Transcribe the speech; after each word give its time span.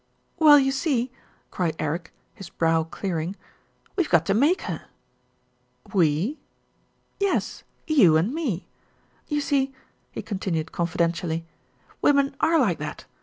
"Well, 0.39 0.57
you 0.57 0.71
see," 0.71 1.11
cried 1.51 1.75
Eric, 1.77 2.11
his 2.33 2.49
brow 2.49 2.85
clearing. 2.85 3.35
"We've 3.95 4.09
got 4.09 4.25
to 4.25 4.33
make 4.33 4.63
her." 4.63 4.85
"We?" 5.93 6.39
"Yes, 7.19 7.63
you 7.85 8.17
and 8.17 8.33
me. 8.33 8.65
You 9.27 9.41
see," 9.41 9.75
he 10.11 10.23
continued 10.23 10.71
confi 10.71 10.95
dentially, 10.97 11.43
"women 12.01 12.35
are 12.39 12.59
like 12.59 12.79
that. 12.79 13.05